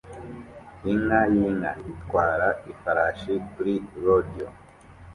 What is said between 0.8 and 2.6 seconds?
Inka yinka itwara